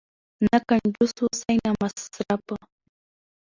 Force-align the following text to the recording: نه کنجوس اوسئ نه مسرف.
نه 0.45 0.57
کنجوس 0.67 1.11
اوسئ 1.21 1.53
نه 1.63 1.71
مسرف. 1.81 2.43